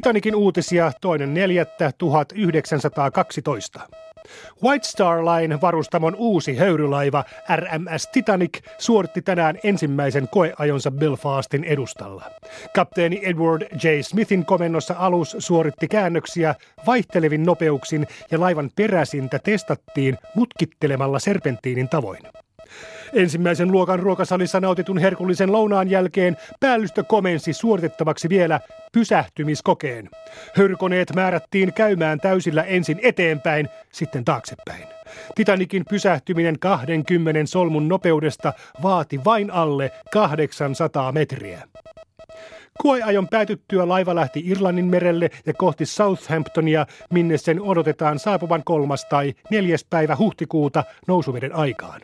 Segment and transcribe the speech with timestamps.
[0.00, 1.34] Titanikin uutisia toinen
[1.98, 3.80] 1912.
[4.62, 7.24] White Star Line varustamon uusi höyrylaiva
[7.56, 12.24] RMS Titanic suoritti tänään ensimmäisen koeajonsa Belfastin edustalla.
[12.74, 14.00] Kapteeni Edward J.
[14.02, 16.54] Smithin komennossa alus suoritti käännöksiä
[16.86, 22.22] vaihtelevin nopeuksin ja laivan peräsintä testattiin mutkittelemalla serpentiinin tavoin.
[23.12, 28.60] Ensimmäisen luokan ruokasalissa nautitun herkullisen lounaan jälkeen päällystö komensi suoritettavaksi vielä
[28.92, 30.08] pysähtymiskokeen.
[30.54, 34.84] Hörkoneet määrättiin käymään täysillä ensin eteenpäin, sitten taaksepäin.
[35.34, 38.52] Titanikin pysähtyminen 20 solmun nopeudesta
[38.82, 41.62] vaati vain alle 800 metriä.
[42.82, 49.34] Koeajon päätyttyä laiva lähti Irlannin merelle ja kohti Southamptonia, minne sen odotetaan saapuvan kolmas tai
[49.50, 52.00] neljäs päivä huhtikuuta nousuveden aikaan.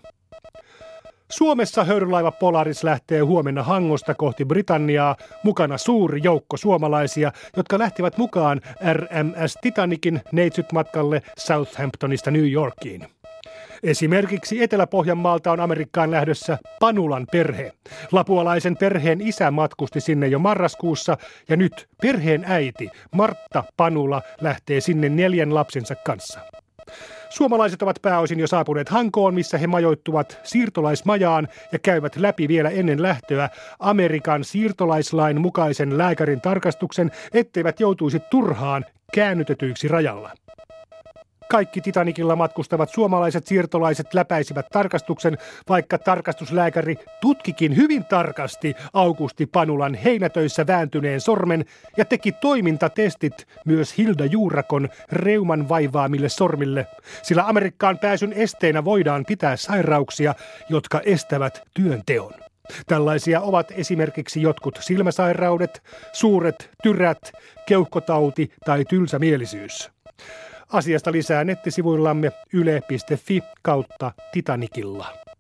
[1.30, 8.60] Suomessa höyrylaiva Polaris lähtee huomenna Hangosta kohti Britanniaa, mukana suuri joukko suomalaisia, jotka lähtivät mukaan
[8.93, 13.07] RMS Titanikin neitsyt-matkalle Southamptonista New Yorkiin.
[13.83, 17.73] Esimerkiksi Etelä-Pohjanmaalta on Amerikkaan lähdössä Panulan perhe.
[18.13, 21.16] Lapualaisen perheen isä matkusti sinne jo marraskuussa
[21.49, 26.40] ja nyt perheen äiti Martta Panula lähtee sinne neljän lapsensa kanssa.
[27.37, 33.02] Suomalaiset ovat pääosin jo saapuneet Hankoon, missä he majoittuvat siirtolaismajaan ja käyvät läpi vielä ennen
[33.02, 38.84] lähtöä Amerikan siirtolaislain mukaisen lääkärin tarkastuksen, etteivät joutuisi turhaan
[39.15, 40.30] käännytetyiksi rajalla.
[41.51, 50.67] Kaikki Titanikilla matkustavat suomalaiset siirtolaiset läpäisivät tarkastuksen, vaikka tarkastuslääkäri tutkikin hyvin tarkasti Augusti Panulan heinätöissä
[50.67, 51.65] vääntyneen sormen
[51.97, 56.87] ja teki toimintatestit myös Hilda Juurakon reuman vaivaamille sormille,
[57.23, 60.35] sillä Amerikkaan pääsyn esteenä voidaan pitää sairauksia,
[60.69, 62.33] jotka estävät työnteon.
[62.87, 67.33] Tällaisia ovat esimerkiksi jotkut silmäsairaudet, suuret tyrät,
[67.67, 69.91] keuhkotauti tai tylsämielisyys.
[70.72, 75.25] Asiasta lisää nettisivuillamme yle.fi kautta Titanikilla.